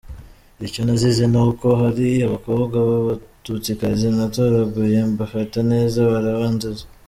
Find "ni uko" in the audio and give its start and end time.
1.31-1.67